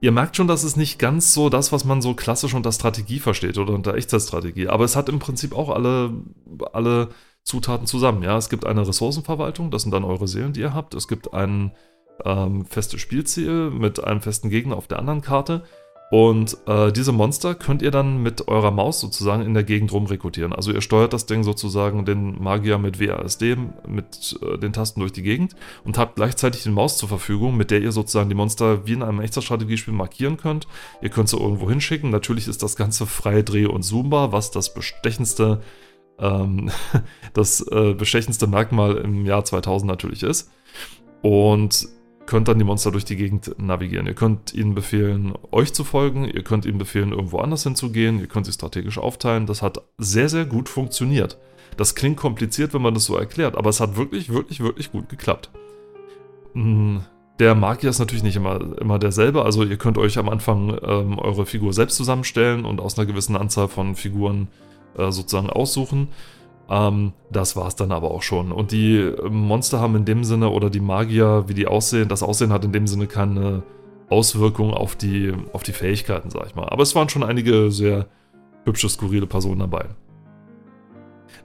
Ihr 0.00 0.12
merkt 0.12 0.36
schon, 0.36 0.46
dass 0.46 0.62
es 0.62 0.76
nicht 0.76 0.98
ganz 0.98 1.34
so 1.34 1.48
das, 1.48 1.72
was 1.72 1.84
man 1.84 2.00
so 2.00 2.14
klassisch 2.14 2.54
unter 2.54 2.70
Strategie 2.70 3.18
versteht 3.18 3.58
oder 3.58 3.74
unter 3.74 3.94
Echtzeitstrategie, 3.94 4.68
aber 4.68 4.84
es 4.84 4.94
hat 4.94 5.08
im 5.08 5.18
Prinzip 5.18 5.52
auch 5.52 5.70
alle, 5.70 6.12
alle 6.72 7.08
Zutaten 7.42 7.86
zusammen. 7.86 8.22
Ja, 8.22 8.36
es 8.36 8.48
gibt 8.48 8.64
eine 8.64 8.86
Ressourcenverwaltung, 8.86 9.70
das 9.70 9.82
sind 9.82 9.92
dann 9.92 10.04
eure 10.04 10.28
Seelen, 10.28 10.52
die 10.52 10.60
ihr 10.60 10.74
habt. 10.74 10.94
Es 10.94 11.08
gibt 11.08 11.34
ein 11.34 11.72
ähm, 12.24 12.64
festes 12.64 13.00
Spielziel 13.00 13.70
mit 13.70 14.02
einem 14.02 14.20
festen 14.20 14.50
Gegner 14.50 14.76
auf 14.76 14.86
der 14.86 14.98
anderen 14.98 15.20
Karte. 15.20 15.64
Und 16.10 16.56
äh, 16.66 16.90
diese 16.90 17.12
Monster 17.12 17.54
könnt 17.54 17.82
ihr 17.82 17.90
dann 17.90 18.22
mit 18.22 18.48
eurer 18.48 18.70
Maus 18.70 18.98
sozusagen 18.98 19.42
in 19.42 19.52
der 19.52 19.62
Gegend 19.62 19.92
rumrekrutieren. 19.92 20.54
Also 20.54 20.72
ihr 20.72 20.80
steuert 20.80 21.12
das 21.12 21.26
Ding 21.26 21.44
sozusagen, 21.44 22.06
den 22.06 22.42
Magier 22.42 22.78
mit 22.78 22.98
WASD, 22.98 23.56
mit 23.86 24.38
äh, 24.42 24.56
den 24.56 24.72
Tasten 24.72 25.00
durch 25.00 25.12
die 25.12 25.22
Gegend 25.22 25.54
und 25.84 25.98
habt 25.98 26.16
gleichzeitig 26.16 26.62
die 26.62 26.70
Maus 26.70 26.96
zur 26.96 27.10
Verfügung, 27.10 27.58
mit 27.58 27.70
der 27.70 27.82
ihr 27.82 27.92
sozusagen 27.92 28.30
die 28.30 28.34
Monster 28.34 28.86
wie 28.86 28.94
in 28.94 29.02
einem 29.02 29.20
echter 29.20 29.42
Strategiespiel 29.42 29.92
markieren 29.92 30.38
könnt. 30.38 30.66
Ihr 31.02 31.10
könnt 31.10 31.28
sie 31.28 31.38
irgendwo 31.38 31.68
hinschicken. 31.68 32.08
Natürlich 32.08 32.48
ist 32.48 32.62
das 32.62 32.76
Ganze 32.76 33.04
frei 33.04 33.42
dreh- 33.42 33.66
und 33.66 33.82
zoombar, 33.82 34.32
was 34.32 34.50
das 34.50 34.72
bestechendste, 34.72 35.60
ähm, 36.18 36.70
das 37.34 37.60
äh, 37.60 37.92
bestechendste 37.92 38.46
Merkmal 38.46 38.96
im 38.96 39.26
Jahr 39.26 39.44
2000 39.44 39.86
natürlich 39.90 40.22
ist. 40.22 40.50
Und 41.20 41.86
könnt 42.28 42.46
dann 42.46 42.58
die 42.58 42.64
Monster 42.64 42.92
durch 42.92 43.06
die 43.06 43.16
Gegend 43.16 43.54
navigieren. 43.58 44.06
Ihr 44.06 44.14
könnt 44.14 44.54
ihnen 44.54 44.74
befehlen, 44.74 45.32
euch 45.50 45.72
zu 45.72 45.82
folgen, 45.82 46.26
ihr 46.26 46.44
könnt 46.44 46.66
ihnen 46.66 46.78
befehlen, 46.78 47.10
irgendwo 47.10 47.38
anders 47.38 47.62
hinzugehen, 47.62 48.20
ihr 48.20 48.26
könnt 48.26 48.46
sie 48.46 48.52
strategisch 48.52 48.98
aufteilen. 48.98 49.46
Das 49.46 49.62
hat 49.62 49.82
sehr, 49.96 50.28
sehr 50.28 50.44
gut 50.44 50.68
funktioniert. 50.68 51.38
Das 51.78 51.94
klingt 51.94 52.18
kompliziert, 52.18 52.74
wenn 52.74 52.82
man 52.82 52.94
das 52.94 53.06
so 53.06 53.16
erklärt, 53.16 53.56
aber 53.56 53.70
es 53.70 53.80
hat 53.80 53.96
wirklich, 53.96 54.28
wirklich, 54.28 54.60
wirklich 54.60 54.92
gut 54.92 55.08
geklappt. 55.08 55.50
Hm, 56.52 57.00
der 57.38 57.54
Magier 57.54 57.90
ist 57.90 57.98
natürlich 57.98 58.24
nicht 58.24 58.36
immer, 58.36 58.78
immer 58.78 58.98
derselbe. 58.98 59.44
Also 59.44 59.64
ihr 59.64 59.78
könnt 59.78 59.96
euch 59.96 60.18
am 60.18 60.28
Anfang 60.28 60.76
ähm, 60.82 61.18
eure 61.18 61.46
Figur 61.46 61.72
selbst 61.72 61.96
zusammenstellen 61.96 62.64
und 62.64 62.80
aus 62.80 62.98
einer 62.98 63.06
gewissen 63.06 63.36
Anzahl 63.36 63.68
von 63.68 63.94
Figuren 63.94 64.48
äh, 64.96 65.10
sozusagen 65.10 65.48
aussuchen. 65.48 66.08
Ähm, 66.68 67.12
das 67.30 67.56
war 67.56 67.68
es 67.68 67.76
dann 67.76 67.92
aber 67.92 68.10
auch 68.10 68.22
schon. 68.22 68.52
Und 68.52 68.72
die 68.72 69.12
Monster 69.28 69.80
haben 69.80 69.96
in 69.96 70.04
dem 70.04 70.24
Sinne, 70.24 70.50
oder 70.50 70.70
die 70.70 70.80
Magier, 70.80 71.44
wie 71.48 71.54
die 71.54 71.66
aussehen, 71.66 72.08
das 72.08 72.22
Aussehen 72.22 72.52
hat 72.52 72.64
in 72.64 72.72
dem 72.72 72.86
Sinne 72.86 73.06
keine 73.06 73.62
Auswirkung 74.10 74.72
auf 74.72 74.96
die, 74.96 75.32
auf 75.52 75.62
die 75.62 75.72
Fähigkeiten, 75.72 76.30
sag 76.30 76.46
ich 76.46 76.54
mal. 76.54 76.68
Aber 76.68 76.82
es 76.82 76.94
waren 76.94 77.08
schon 77.08 77.22
einige 77.22 77.70
sehr 77.70 78.06
hübsche, 78.64 78.88
skurrile 78.88 79.26
Personen 79.26 79.60
dabei. 79.60 79.86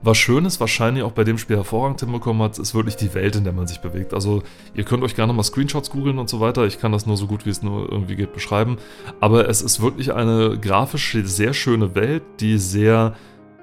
Was 0.02 0.18
schön 0.18 0.44
ist, 0.44 0.60
wahrscheinlich 0.60 1.02
auch 1.02 1.12
bei 1.12 1.24
dem 1.24 1.38
Spiel 1.38 1.56
hervorragend 1.56 2.00
hinbekommen 2.00 2.42
hat, 2.42 2.58
ist 2.58 2.74
wirklich 2.74 2.96
die 2.96 3.14
Welt, 3.14 3.36
in 3.36 3.44
der 3.44 3.54
man 3.54 3.66
sich 3.66 3.80
bewegt. 3.80 4.12
Also 4.12 4.42
ihr 4.74 4.84
könnt 4.84 5.02
euch 5.02 5.14
gerne 5.14 5.32
mal 5.32 5.42
Screenshots 5.42 5.90
googeln 5.90 6.18
und 6.18 6.28
so 6.28 6.40
weiter. 6.40 6.66
Ich 6.66 6.78
kann 6.78 6.92
das 6.92 7.06
nur 7.06 7.16
so 7.16 7.26
gut, 7.26 7.46
wie 7.46 7.50
es 7.50 7.62
nur 7.62 7.90
irgendwie 7.90 8.16
geht, 8.16 8.34
beschreiben. 8.34 8.76
Aber 9.20 9.48
es 9.48 9.62
ist 9.62 9.80
wirklich 9.80 10.12
eine 10.12 10.58
grafisch 10.58 11.16
sehr 11.24 11.54
schöne 11.54 11.94
Welt, 11.94 12.22
die 12.40 12.58
sehr 12.58 13.14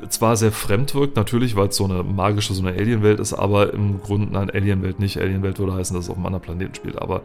zwar 0.09 0.35
sehr 0.35 0.51
fremd 0.51 0.93
wirkt, 0.95 1.15
natürlich, 1.15 1.55
weil 1.55 1.67
es 1.67 1.75
so 1.75 1.85
eine 1.85 2.03
magische, 2.03 2.53
so 2.53 2.65
eine 2.65 2.77
Alien-Welt 2.77 3.19
ist, 3.19 3.33
aber 3.33 3.73
im 3.73 4.01
Grunde, 4.01 4.31
nein, 4.31 4.49
Alien-Welt 4.49 4.99
nicht. 4.99 5.19
Alien-Welt 5.19 5.59
würde 5.59 5.73
heißen, 5.73 5.95
dass 5.95 6.05
es 6.05 6.09
auf 6.09 6.17
einem 6.17 6.25
anderen 6.25 6.43
Planeten 6.43 6.75
spielt. 6.75 7.01
Aber 7.01 7.21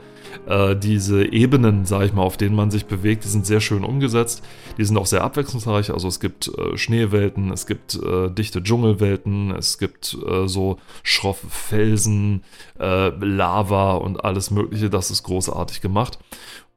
äh, 0.46 0.76
diese 0.76 1.24
Ebenen, 1.32 1.84
sage 1.86 2.06
ich 2.06 2.12
mal, 2.12 2.22
auf 2.22 2.36
denen 2.36 2.54
man 2.54 2.70
sich 2.70 2.86
bewegt, 2.86 3.24
die 3.24 3.28
sind 3.28 3.46
sehr 3.46 3.60
schön 3.60 3.84
umgesetzt. 3.84 4.42
Die 4.78 4.84
sind 4.84 4.96
auch 4.96 5.06
sehr 5.06 5.24
abwechslungsreich. 5.24 5.92
Also 5.92 6.08
es 6.08 6.20
gibt 6.20 6.48
äh, 6.48 6.76
Schneewelten, 6.76 7.50
es 7.52 7.66
gibt 7.66 7.94
äh, 7.94 8.30
dichte 8.30 8.62
Dschungelwelten, 8.62 9.50
es 9.52 9.78
gibt 9.78 10.16
äh, 10.26 10.46
so 10.46 10.78
schroffe 11.02 11.46
Felsen, 11.48 12.42
äh, 12.78 13.08
Lava 13.08 13.94
und 13.94 14.24
alles 14.24 14.50
Mögliche. 14.50 14.90
Das 14.90 15.10
ist 15.10 15.22
großartig 15.22 15.80
gemacht. 15.80 16.18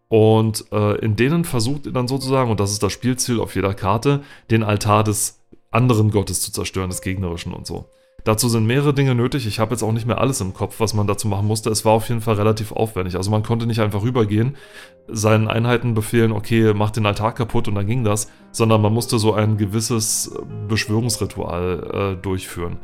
Und 0.09 0.65
äh, 0.71 0.97
in 0.99 1.15
denen 1.15 1.45
versucht 1.45 1.85
ihr 1.85 1.91
dann 1.91 2.07
sozusagen, 2.07 2.49
und 2.49 2.59
das 2.59 2.71
ist 2.71 2.81
das 2.81 2.91
Spielziel 2.91 3.39
auf 3.39 3.55
jeder 3.55 3.75
Karte, 3.75 4.23
den 4.49 4.63
Altar 4.63 5.03
des 5.03 5.38
anderen 5.71 6.11
Gottes 6.11 6.41
zu 6.41 6.51
zerstören, 6.51 6.89
des 6.89 7.01
Gegnerischen 7.01 7.53
und 7.53 7.67
so. 7.67 7.85
Dazu 8.23 8.49
sind 8.49 8.65
mehrere 8.65 8.93
Dinge 8.93 9.15
nötig. 9.15 9.47
Ich 9.47 9.59
habe 9.59 9.71
jetzt 9.71 9.83
auch 9.83 9.91
nicht 9.91 10.05
mehr 10.05 10.19
alles 10.19 10.41
im 10.41 10.53
Kopf, 10.53 10.79
was 10.79 10.93
man 10.93 11.07
dazu 11.07 11.27
machen 11.27 11.47
musste. 11.47 11.69
Es 11.69 11.85
war 11.85 11.93
auf 11.93 12.09
jeden 12.09 12.21
Fall 12.21 12.35
relativ 12.35 12.71
aufwendig. 12.71 13.15
Also 13.15 13.31
man 13.31 13.43
konnte 13.43 13.65
nicht 13.65 13.79
einfach 13.79 14.03
rübergehen, 14.03 14.57
seinen 15.07 15.47
Einheiten 15.47 15.93
befehlen, 15.93 16.31
okay, 16.31 16.73
mach 16.73 16.91
den 16.91 17.05
Altar 17.05 17.33
kaputt 17.33 17.67
und 17.67 17.75
dann 17.75 17.87
ging 17.87 18.03
das, 18.03 18.29
sondern 18.51 18.81
man 18.81 18.93
musste 18.93 19.19
so 19.19 19.33
ein 19.33 19.57
gewisses 19.57 20.35
Beschwörungsritual 20.67 22.15
äh, 22.17 22.21
durchführen. 22.21 22.77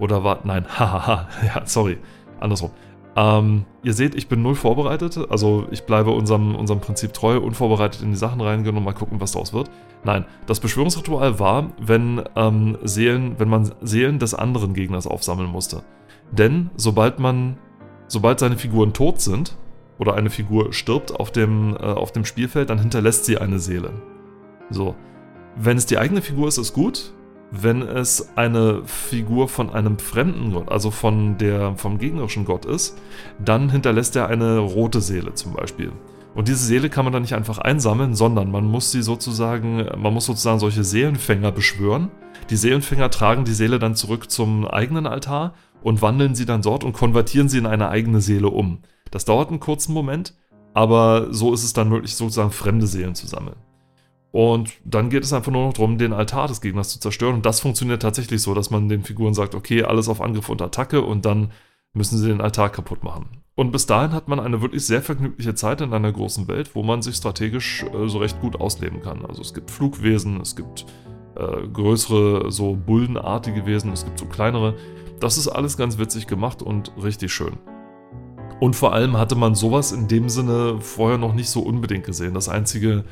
Oder 0.00 0.24
war, 0.24 0.40
nein, 0.44 0.66
hahaha, 0.78 1.28
ja, 1.44 1.62
sorry, 1.66 1.98
andersrum. 2.40 2.70
Ähm, 3.16 3.64
ihr 3.82 3.92
seht, 3.92 4.14
ich 4.14 4.28
bin 4.28 4.42
null 4.42 4.54
vorbereitet. 4.54 5.18
Also 5.30 5.66
ich 5.70 5.84
bleibe 5.84 6.10
unserem, 6.10 6.54
unserem 6.54 6.80
Prinzip 6.80 7.12
treu, 7.12 7.38
unvorbereitet 7.38 8.02
in 8.02 8.10
die 8.10 8.16
Sachen 8.16 8.40
reingehen 8.40 8.76
und 8.76 8.84
mal 8.84 8.92
gucken, 8.92 9.20
was 9.20 9.32
daraus 9.32 9.52
wird. 9.52 9.70
Nein, 10.02 10.24
das 10.46 10.60
Beschwörungsritual 10.60 11.38
war, 11.38 11.70
wenn, 11.80 12.22
ähm, 12.36 12.78
Seelen, 12.82 13.38
wenn 13.38 13.48
man 13.48 13.72
Seelen 13.80 14.18
des 14.18 14.34
anderen 14.34 14.74
Gegners 14.74 15.06
aufsammeln 15.06 15.50
musste. 15.50 15.82
Denn 16.32 16.70
sobald 16.76 17.18
man, 17.18 17.56
sobald 18.08 18.40
seine 18.40 18.56
Figuren 18.56 18.92
tot 18.92 19.20
sind 19.20 19.56
oder 19.98 20.14
eine 20.14 20.30
Figur 20.30 20.72
stirbt 20.72 21.18
auf 21.18 21.30
dem, 21.30 21.76
äh, 21.76 21.82
auf 21.84 22.12
dem 22.12 22.24
Spielfeld, 22.24 22.70
dann 22.70 22.78
hinterlässt 22.78 23.24
sie 23.24 23.38
eine 23.38 23.58
Seele. 23.58 23.92
So. 24.70 24.94
Wenn 25.56 25.76
es 25.76 25.86
die 25.86 25.98
eigene 25.98 26.20
Figur 26.20 26.48
ist, 26.48 26.58
ist 26.58 26.72
gut 26.72 27.12
wenn 27.62 27.82
es 27.82 28.36
eine 28.36 28.82
Figur 28.84 29.48
von 29.48 29.70
einem 29.70 29.98
fremden 29.98 30.52
Gott, 30.52 30.70
also 30.70 30.90
von 30.90 31.38
der, 31.38 31.76
vom 31.76 31.98
gegnerischen 31.98 32.44
Gott 32.44 32.64
ist, 32.64 32.98
dann 33.42 33.70
hinterlässt 33.70 34.16
er 34.16 34.28
eine 34.28 34.58
rote 34.58 35.00
Seele 35.00 35.34
zum 35.34 35.54
Beispiel. 35.54 35.92
Und 36.34 36.48
diese 36.48 36.64
Seele 36.64 36.90
kann 36.90 37.04
man 37.04 37.12
dann 37.12 37.22
nicht 37.22 37.34
einfach 37.34 37.58
einsammeln, 37.58 38.14
sondern 38.14 38.50
man 38.50 38.64
muss 38.64 38.90
sie 38.90 39.02
sozusagen, 39.02 39.86
man 39.96 40.12
muss 40.12 40.26
sozusagen 40.26 40.58
solche 40.58 40.82
Seelenfänger 40.82 41.52
beschwören. 41.52 42.10
Die 42.50 42.56
Seelenfänger 42.56 43.10
tragen 43.10 43.44
die 43.44 43.54
Seele 43.54 43.78
dann 43.78 43.94
zurück 43.94 44.30
zum 44.30 44.66
eigenen 44.66 45.06
Altar 45.06 45.54
und 45.82 46.02
wandeln 46.02 46.34
sie 46.34 46.46
dann 46.46 46.62
dort 46.62 46.82
und 46.82 46.92
konvertieren 46.92 47.48
sie 47.48 47.58
in 47.58 47.66
eine 47.66 47.88
eigene 47.88 48.20
Seele 48.20 48.48
um. 48.48 48.80
Das 49.12 49.24
dauert 49.24 49.50
einen 49.50 49.60
kurzen 49.60 49.94
Moment, 49.94 50.34
aber 50.72 51.32
so 51.32 51.54
ist 51.54 51.62
es 51.62 51.72
dann 51.72 51.88
möglich, 51.88 52.16
sozusagen 52.16 52.50
fremde 52.50 52.88
Seelen 52.88 53.14
zu 53.14 53.28
sammeln. 53.28 53.56
Und 54.34 54.72
dann 54.84 55.10
geht 55.10 55.22
es 55.22 55.32
einfach 55.32 55.52
nur 55.52 55.64
noch 55.64 55.74
darum, 55.74 55.96
den 55.96 56.12
Altar 56.12 56.48
des 56.48 56.60
Gegners 56.60 56.88
zu 56.88 56.98
zerstören. 56.98 57.36
Und 57.36 57.46
das 57.46 57.60
funktioniert 57.60 58.02
tatsächlich 58.02 58.42
so, 58.42 58.52
dass 58.52 58.68
man 58.68 58.88
den 58.88 59.04
Figuren 59.04 59.32
sagt, 59.32 59.54
okay, 59.54 59.84
alles 59.84 60.08
auf 60.08 60.20
Angriff 60.20 60.48
und 60.48 60.60
Attacke 60.60 61.02
und 61.02 61.24
dann 61.24 61.52
müssen 61.92 62.18
sie 62.18 62.26
den 62.26 62.40
Altar 62.40 62.70
kaputt 62.70 63.04
machen. 63.04 63.26
Und 63.54 63.70
bis 63.70 63.86
dahin 63.86 64.10
hat 64.10 64.26
man 64.26 64.40
eine 64.40 64.60
wirklich 64.60 64.84
sehr 64.84 65.02
vergnügliche 65.02 65.54
Zeit 65.54 65.82
in 65.82 65.92
einer 65.92 66.10
großen 66.10 66.48
Welt, 66.48 66.74
wo 66.74 66.82
man 66.82 67.00
sich 67.00 67.14
strategisch 67.14 67.84
äh, 67.84 68.08
so 68.08 68.18
recht 68.18 68.40
gut 68.40 68.60
ausleben 68.60 69.02
kann. 69.02 69.24
Also 69.24 69.40
es 69.40 69.54
gibt 69.54 69.70
Flugwesen, 69.70 70.40
es 70.40 70.56
gibt 70.56 70.84
äh, 71.36 71.68
größere, 71.68 72.50
so 72.50 72.74
bullenartige 72.74 73.66
Wesen, 73.66 73.92
es 73.92 74.04
gibt 74.04 74.18
so 74.18 74.26
kleinere. 74.26 74.74
Das 75.20 75.38
ist 75.38 75.46
alles 75.46 75.76
ganz 75.76 75.96
witzig 75.96 76.26
gemacht 76.26 76.60
und 76.60 76.90
richtig 77.00 77.32
schön. 77.32 77.56
Und 78.58 78.74
vor 78.74 78.94
allem 78.94 79.16
hatte 79.16 79.36
man 79.36 79.54
sowas 79.54 79.92
in 79.92 80.08
dem 80.08 80.28
Sinne 80.28 80.78
vorher 80.80 81.18
noch 81.18 81.34
nicht 81.34 81.50
so 81.50 81.60
unbedingt 81.60 82.04
gesehen. 82.04 82.34
Das 82.34 82.48
einzige 82.48 83.04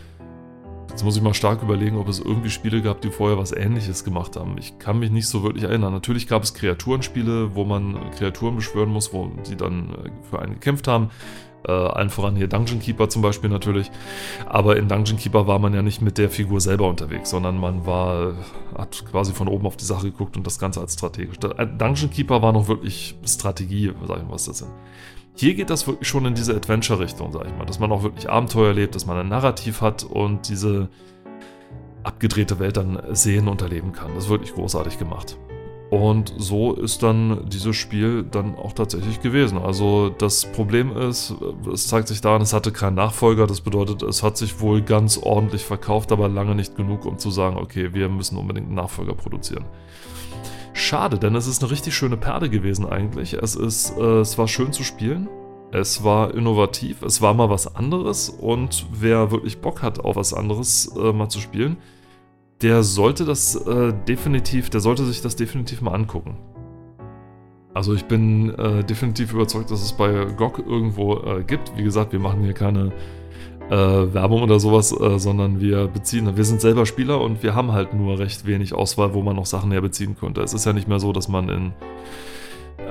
Jetzt 0.93 1.05
muss 1.05 1.17
ich 1.17 1.23
mal 1.23 1.33
stark 1.33 1.63
überlegen, 1.63 1.97
ob 1.97 2.07
es 2.09 2.21
irgendwie 2.21 2.51
Spiele 2.51 2.83
gab, 2.83 3.01
die 3.01 3.09
vorher 3.09 3.39
was 3.39 3.51
ähnliches 3.51 4.05
gemacht 4.05 4.37
haben. 4.37 4.59
Ich 4.59 4.79
kann 4.79 4.99
mich 4.99 5.11
nicht 5.11 5.27
so 5.27 5.43
wirklich 5.43 5.65
erinnern. 5.65 5.91
Natürlich 5.91 6.29
gab 6.29 6.43
es 6.43 6.53
Kreaturenspiele, 6.53 7.55
wo 7.55 7.65
man 7.65 8.11
Kreaturen 8.11 8.57
beschwören 8.57 8.91
muss, 8.91 9.11
wo 9.15 9.33
sie 9.43 9.57
dann 9.57 9.89
äh, 9.89 10.11
für 10.29 10.41
einen 10.41 10.53
gekämpft 10.53 10.87
haben. 10.89 11.09
Äh, 11.67 11.73
allen 11.73 12.11
voran 12.11 12.37
hier 12.37 12.47
Dungeon 12.47 12.79
Keeper 12.79 13.09
zum 13.09 13.23
Beispiel 13.23 13.49
natürlich. 13.49 13.91
Aber 14.47 14.77
in 14.77 14.87
Dungeon 14.87 15.17
Keeper 15.17 15.47
war 15.47 15.59
man 15.59 15.73
ja 15.73 15.81
nicht 15.81 16.03
mit 16.03 16.19
der 16.19 16.29
Figur 16.29 16.61
selber 16.61 16.87
unterwegs, 16.91 17.31
sondern 17.31 17.59
man 17.59 17.87
war, 17.87 18.35
hat 18.77 19.03
quasi 19.11 19.33
von 19.33 19.49
oben 19.49 19.67
auf 19.67 19.79
die 19.79 19.87
Sache 19.87 20.11
geguckt 20.11 20.37
und 20.37 20.47
das 20.47 20.59
Ganze 20.59 20.81
als 20.81 20.93
strategisch. 20.93 21.39
Äh, 21.57 21.67
Dungeon 21.69 22.11
Keeper 22.11 22.43
war 22.43 22.53
noch 22.53 22.69
wirklich 22.69 23.17
Strategie, 23.25 23.93
sag 24.07 24.19
ich 24.19 24.25
mal, 24.25 24.33
was 24.33 24.45
das 24.45 24.59
sind. 24.59 24.71
Hier 25.35 25.55
geht 25.55 25.71
das 25.71 25.87
wirklich 25.87 26.09
schon 26.09 26.27
in 26.27 26.35
diese 26.35 26.55
Adventure-Richtung, 26.55 27.33
sag 27.33 27.47
ich 27.47 27.57
mal, 27.57 27.65
dass 27.65 27.79
man 27.79 27.91
auch 27.91 28.03
wirklich 28.03 28.29
Abenteuer 28.29 28.69
erlebt, 28.69 28.95
dass 28.95 29.07
man 29.07 29.17
ein 29.17 29.29
Narrativ 29.29 29.81
hat 29.81 30.05
und 30.05 30.49
diese 30.49 30.89
abgedrehte 32.03 32.59
Welt 32.59 32.77
dann 32.77 33.01
sehen 33.13 33.49
und 33.49 33.63
erleben 33.63 33.93
kann. 33.93 34.15
Das 34.15 34.25
ist 34.25 34.31
wirklich 34.31 34.55
großartig 34.55 34.99
gemacht. 34.99 35.39
Und 35.91 36.33
so 36.39 36.73
ist 36.73 37.03
dann 37.03 37.51
dieses 37.51 37.77
Spiel 37.77 38.25
dann 38.25 38.57
auch 38.57 38.73
tatsächlich 38.73 39.21
gewesen. 39.21 39.59
Also 39.59 40.09
das 40.09 40.47
Problem 40.47 40.97
ist, 40.97 41.35
es 41.71 41.87
zeigt 41.87 42.09
sich 42.09 42.23
daran, 42.23 42.41
es 42.41 42.55
hatte 42.55 42.73
keinen 42.73 42.95
Nachfolger. 42.95 43.47
Das 43.47 43.61
bedeutet, 43.61 44.03
es 44.03 44.23
hat 44.23 44.39
sich 44.39 44.61
wohl 44.61 44.81
ganz 44.81 45.19
ordentlich 45.19 45.65
verkauft, 45.65 46.11
aber 46.11 46.31
lange 46.31 46.55
nicht 46.55 46.77
genug, 46.77 47.05
um 47.05 47.19
zu 47.19 47.31
sagen, 47.31 47.59
okay, 47.59 47.93
wir 47.93 48.09
müssen 48.09 48.39
unbedingt 48.39 48.69
einen 48.69 48.77
Nachfolger 48.77 49.13
produzieren. 49.13 49.67
Schade, 50.83 51.19
denn 51.19 51.37
es 51.37 51.47
ist 51.47 51.63
eine 51.63 51.71
richtig 51.71 51.95
schöne 51.95 52.17
Perle 52.17 52.51
gewesen 52.51 52.85
eigentlich. 52.87 53.35
Es, 53.35 53.55
ist, 53.55 53.97
äh, 53.97 54.21
es 54.21 54.37
war 54.37 54.49
schön 54.49 54.73
zu 54.73 54.83
spielen. 54.83 55.29
Es 55.71 56.05
war 56.05 56.35
innovativ, 56.35 57.03
es 57.03 57.23
war 57.23 57.33
mal 57.33 57.49
was 57.49 57.77
anderes 57.77 58.29
und 58.29 58.85
wer 58.93 59.31
wirklich 59.31 59.61
Bock 59.63 59.81
hat 59.81 60.01
auf 60.01 60.17
was 60.17 60.35
anderes 60.35 60.95
äh, 60.97 61.15
mal 61.15 61.31
zu 61.31 61.41
spielen, 61.41 61.79
der 62.61 62.83
sollte 62.83 63.25
das 63.25 63.55
äh, 63.55 63.95
definitiv, 64.07 64.69
der 64.69 64.81
sollte 64.81 65.05
sich 65.05 65.23
das 65.23 65.35
definitiv 65.35 65.81
mal 65.81 65.95
angucken. 65.95 66.37
Also 67.73 67.95
ich 67.95 68.05
bin 68.05 68.51
äh, 68.51 68.85
definitiv 68.85 69.33
überzeugt, 69.33 69.71
dass 69.71 69.83
es 69.83 69.93
bei 69.93 70.27
GOG 70.37 70.59
irgendwo 70.59 71.15
äh, 71.21 71.43
gibt. 71.43 71.73
Wie 71.77 71.85
gesagt, 71.85 72.13
wir 72.13 72.21
machen 72.21 72.43
hier 72.43 72.53
keine 72.53 72.93
äh, 73.73 74.13
Werbung 74.13 74.43
oder 74.43 74.61
sowas, 74.61 74.93
äh, 74.93 75.19
sondern 75.19 75.59
wir 75.59 75.89
beziehen, 75.89 76.37
wir 76.37 76.45
sind 76.45 76.61
selber 76.61 76.85
Spieler 76.85 77.23
und 77.23 77.43
wir 77.43 77.55
haben 77.55 77.73
halt 77.73 77.95
nur 77.95 78.19
recht 78.19 78.47
wenig 78.47 78.75
Auswahl, 78.75 79.15
wo 79.15 79.23
man 79.23 79.35
noch 79.35 79.47
Sachen 79.47 79.73
herbeziehen 79.73 80.15
könnte. 80.15 80.43
Es 80.43 80.53
ist 80.53 80.67
ja 80.67 80.75
nicht 80.75 80.89
mehr 80.89 81.01
so, 81.01 81.13
dass 81.13 81.29
man 81.29 81.49
in, 81.49 81.73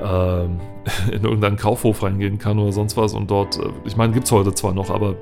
ähm, 0.02 0.60
in 1.12 1.22
irgendeinen 1.22 1.56
Kaufhof 1.56 2.02
reingehen 2.02 2.38
kann 2.38 2.58
oder 2.58 2.72
sonst 2.72 2.96
was 2.96 3.14
und 3.14 3.30
dort, 3.30 3.58
äh, 3.58 3.68
ich 3.84 3.96
meine, 3.96 4.12
gibt 4.12 4.26
es 4.26 4.32
heute 4.32 4.54
zwar 4.54 4.74
noch, 4.74 4.90
aber 4.90 5.14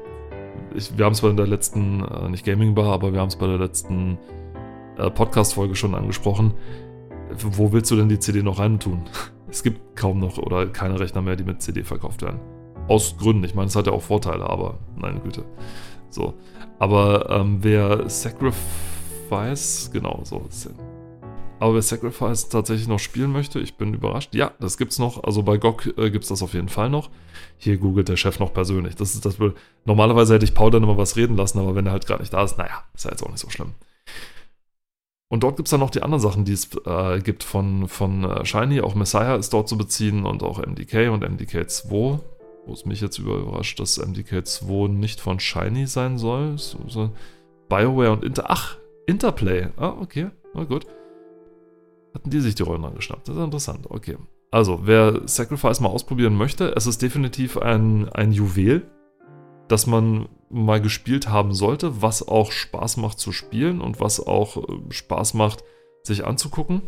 ich, 0.75 0.97
wir 0.97 1.05
haben 1.05 1.12
es 1.12 1.21
bei 1.21 1.31
der 1.31 1.47
letzten, 1.47 2.05
äh, 2.05 2.31
nicht 2.31 2.47
Gaming 2.47 2.75
Bar, 2.75 2.95
aber 2.95 3.12
wir 3.12 3.21
haben 3.21 3.29
es 3.29 3.37
bei 3.37 3.47
der 3.47 3.59
letzten 3.59 4.19
Podcast-Folge 5.14 5.76
schon 5.76 5.95
angesprochen. 5.95 6.52
Wo 7.38 7.73
willst 7.73 7.90
du 7.90 7.97
denn 7.97 8.11
die 8.11 8.19
CD 8.19 8.43
noch 8.43 8.59
rein 8.59 8.81
tun? 8.81 9.02
Es 9.49 9.64
gibt 9.64 9.97
kaum 9.97 10.21
noch 10.21 10.38
oder 10.38 10.67
keine 10.67 11.00
Rechner 11.00 11.23
mehr, 11.23 11.35
die 11.35 11.43
mit 11.43 11.61
CD 11.61 11.83
verkauft 11.83 12.23
werden. 12.23 12.38
Aus 12.91 13.17
Gründen. 13.17 13.45
Ich 13.45 13.55
meine, 13.55 13.69
es 13.69 13.77
hat 13.77 13.87
ja 13.87 13.93
auch 13.93 14.03
Vorteile, 14.03 14.51
aber 14.51 14.79
nein, 14.97 15.21
Güte. 15.23 15.45
So. 16.09 16.35
Aber 16.81 17.31
ähm, 17.31 17.59
wer 17.61 18.11
Sacrifice, 18.11 19.91
genau, 19.93 20.23
so. 20.25 20.49
Aber 21.61 21.75
wer 21.75 21.83
Sacrifice 21.83 22.49
tatsächlich 22.49 22.89
noch 22.89 22.99
spielen 22.99 23.31
möchte, 23.31 23.61
ich 23.61 23.77
bin 23.77 23.95
überrascht. 23.95 24.35
Ja, 24.35 24.51
das 24.59 24.77
gibt's 24.77 24.99
noch. 24.99 25.23
Also 25.23 25.45
bei 25.45 25.57
GOG 25.57 25.97
äh, 25.99 26.11
gibt's 26.11 26.27
das 26.27 26.43
auf 26.43 26.53
jeden 26.53 26.69
Fall 26.69 26.91
noch. 26.91 27.11
Hier 27.59 27.77
googelt 27.77 28.09
der 28.09 28.17
Chef 28.17 28.41
noch 28.41 28.53
persönlich. 28.53 28.97
Das 28.97 29.15
ist 29.15 29.25
das. 29.25 29.37
Normalerweise 29.85 30.35
hätte 30.35 30.45
ich 30.45 30.55
Paul 30.55 30.73
dann 30.73 30.83
immer 30.83 30.97
was 30.97 31.15
reden 31.15 31.37
lassen, 31.37 31.61
aber 31.61 31.77
wenn 31.77 31.87
er 31.87 31.93
halt 31.93 32.09
gerade 32.09 32.23
nicht 32.23 32.33
da 32.33 32.43
ist, 32.43 32.59
naja, 32.59 32.83
ist 32.93 33.05
ja 33.05 33.13
jetzt 33.13 33.23
auch 33.23 33.31
nicht 33.31 33.39
so 33.39 33.51
schlimm. 33.51 33.75
Und 35.29 35.45
dort 35.45 35.57
gibt 35.57 35.69
es 35.69 35.71
dann 35.71 35.79
noch 35.79 35.91
die 35.91 36.03
anderen 36.03 36.21
Sachen, 36.21 36.45
die 36.45 36.55
es 36.55 36.69
äh, 36.87 37.21
gibt 37.21 37.45
von, 37.45 37.87
von 37.87 38.25
äh, 38.25 38.45
Shiny. 38.45 38.81
Auch 38.81 38.97
Messiah 38.97 39.37
ist 39.37 39.53
dort 39.53 39.69
zu 39.69 39.79
beziehen 39.79 40.27
und 40.27 40.43
auch 40.43 40.59
MDK 40.59 41.09
und 41.13 41.23
MDK 41.23 41.71
2. 41.71 42.19
Wo 42.71 42.75
es 42.75 42.87
mich 42.87 43.00
jetzt 43.00 43.19
überrascht, 43.19 43.81
dass 43.81 43.99
MDK 43.99 44.47
2 44.47 44.87
nicht 44.87 45.21
von 45.21 45.41
Shiny 45.41 45.89
sein 45.89 46.19
soll. 46.19 46.57
So, 46.57 46.79
so 46.87 47.11
BioWare 47.69 48.12
und 48.12 48.23
Inter. 48.23 48.45
Ach, 48.47 48.77
Interplay. 49.07 49.67
Ah, 49.77 49.97
okay. 50.00 50.31
Na 50.55 50.62
gut. 50.62 50.87
Hatten 52.15 52.31
die 52.31 52.39
sich 52.39 52.55
die 52.55 52.62
Rollen 52.62 52.85
angeschnappt. 52.85 53.27
Das 53.27 53.35
ist 53.35 53.43
interessant. 53.43 53.91
Okay. 53.91 54.19
Also, 54.53 54.83
wer 54.85 55.27
Sacrifice 55.27 55.81
mal 55.81 55.89
ausprobieren 55.89 56.37
möchte, 56.37 56.77
es 56.77 56.87
ist 56.87 57.03
definitiv 57.03 57.59
ein, 57.59 58.09
ein 58.11 58.31
Juwel 58.31 58.89
das 59.67 59.87
man 59.87 60.29
mal 60.49 60.81
gespielt 60.81 61.29
haben 61.29 61.55
sollte, 61.55 62.03
was 62.03 62.27
auch 62.27 62.50
Spaß 62.50 62.97
macht 62.97 63.21
zu 63.21 63.31
spielen 63.31 63.81
und 63.81 64.00
was 64.00 64.25
auch 64.27 64.57
äh, 64.57 64.62
Spaß 64.91 65.35
macht, 65.35 65.62
sich 66.03 66.27
anzugucken. 66.27 66.83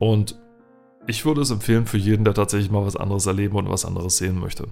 Und 0.00 0.36
ich 1.08 1.24
würde 1.24 1.40
es 1.40 1.50
empfehlen 1.50 1.86
für 1.86 1.96
jeden, 1.96 2.24
der 2.24 2.34
tatsächlich 2.34 2.70
mal 2.70 2.84
was 2.84 2.94
anderes 2.94 3.26
erleben 3.26 3.56
und 3.56 3.68
was 3.68 3.86
anderes 3.86 4.18
sehen 4.18 4.38
möchte. 4.38 4.68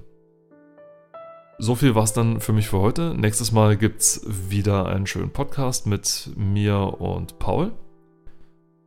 So 1.59 1.75
viel 1.75 1.95
war 1.95 2.05
es 2.05 2.13
dann 2.13 2.41
für 2.41 2.53
mich 2.53 2.69
für 2.69 2.79
heute. 2.79 3.15
Nächstes 3.17 3.51
Mal 3.51 3.79
gibt 3.79 4.03
es 4.03 4.21
wieder 4.27 4.85
einen 4.87 5.07
schönen 5.07 5.31
Podcast 5.31 5.87
mit 5.87 6.31
mir 6.37 7.01
und 7.01 7.39
Paul. 7.39 7.73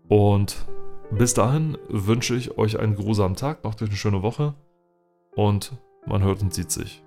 Und 0.07 0.67
bis 1.09 1.33
dahin 1.33 1.75
wünsche 1.89 2.35
ich 2.35 2.59
euch 2.59 2.79
einen 2.79 2.95
grusamen 2.95 3.35
Tag, 3.35 3.63
macht 3.63 3.81
euch 3.81 3.89
eine 3.89 3.97
schöne 3.97 4.21
Woche 4.21 4.53
und 5.35 5.71
man 6.05 6.21
hört 6.21 6.43
und 6.43 6.53
sieht 6.53 6.69
sich. 6.69 7.03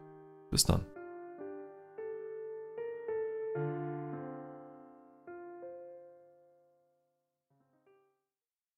Bis 0.50 0.64
dann. 0.64 0.84